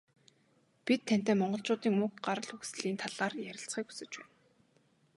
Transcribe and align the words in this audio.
Бид 0.85 1.01
тантай 1.07 1.35
Монголчуудын 1.37 2.03
уг 2.05 2.13
гарал 2.25 2.51
үүслийн 2.55 2.97
талаар 3.03 3.33
ярилцахыг 3.49 3.87
хүсэж 3.87 4.11
байна. 4.19 4.31